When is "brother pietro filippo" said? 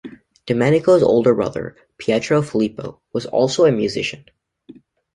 1.35-2.99